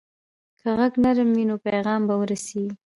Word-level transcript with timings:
که 0.59 0.67
غږ 0.77 0.93
نرم 1.03 1.29
وي، 1.35 1.43
نو 1.49 1.55
پیغام 1.67 2.01
به 2.07 2.13
ورسیږي. 2.19 2.71